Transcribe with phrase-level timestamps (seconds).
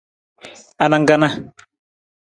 [0.83, 1.29] Anang kana?